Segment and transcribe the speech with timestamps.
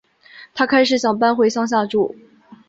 [0.55, 2.15] 她开始想搬回乡下住